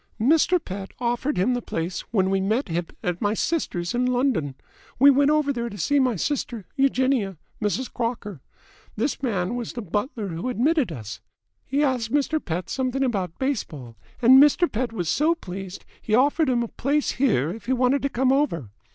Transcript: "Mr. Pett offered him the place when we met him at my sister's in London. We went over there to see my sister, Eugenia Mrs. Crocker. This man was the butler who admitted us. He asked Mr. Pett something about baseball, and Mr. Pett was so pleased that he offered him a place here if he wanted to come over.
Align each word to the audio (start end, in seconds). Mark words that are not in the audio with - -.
"Mr. 0.19 0.57
Pett 0.59 0.93
offered 0.97 1.37
him 1.37 1.53
the 1.53 1.61
place 1.61 1.99
when 2.09 2.31
we 2.31 2.41
met 2.41 2.69
him 2.69 2.87
at 3.03 3.21
my 3.21 3.35
sister's 3.35 3.93
in 3.93 4.07
London. 4.07 4.55
We 4.97 5.11
went 5.11 5.29
over 5.29 5.53
there 5.53 5.69
to 5.69 5.77
see 5.77 5.99
my 5.99 6.15
sister, 6.15 6.65
Eugenia 6.75 7.37
Mrs. 7.61 7.93
Crocker. 7.93 8.41
This 8.95 9.21
man 9.21 9.53
was 9.55 9.73
the 9.73 9.83
butler 9.83 10.29
who 10.29 10.49
admitted 10.49 10.91
us. 10.91 11.21
He 11.67 11.83
asked 11.83 12.11
Mr. 12.11 12.43
Pett 12.43 12.67
something 12.67 13.03
about 13.03 13.37
baseball, 13.37 13.95
and 14.23 14.41
Mr. 14.41 14.65
Pett 14.67 14.91
was 14.91 15.07
so 15.07 15.35
pleased 15.35 15.81
that 15.81 15.87
he 16.01 16.15
offered 16.15 16.49
him 16.49 16.63
a 16.63 16.67
place 16.67 17.11
here 17.11 17.51
if 17.51 17.67
he 17.67 17.73
wanted 17.73 18.01
to 18.01 18.09
come 18.09 18.31
over. 18.31 18.71